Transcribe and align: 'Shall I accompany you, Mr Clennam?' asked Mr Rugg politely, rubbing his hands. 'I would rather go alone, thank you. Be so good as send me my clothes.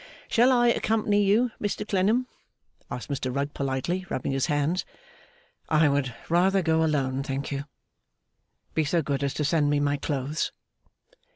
'Shall 0.27 0.51
I 0.51 0.69
accompany 0.69 1.21
you, 1.23 1.51
Mr 1.61 1.87
Clennam?' 1.87 2.25
asked 2.89 3.07
Mr 3.07 3.31
Rugg 3.31 3.53
politely, 3.53 4.07
rubbing 4.09 4.31
his 4.31 4.47
hands. 4.47 4.83
'I 5.69 5.89
would 5.89 6.15
rather 6.27 6.63
go 6.63 6.83
alone, 6.83 7.21
thank 7.21 7.51
you. 7.51 7.65
Be 8.73 8.83
so 8.83 9.03
good 9.03 9.23
as 9.23 9.33
send 9.47 9.69
me 9.69 9.79
my 9.79 9.97
clothes. 9.97 10.51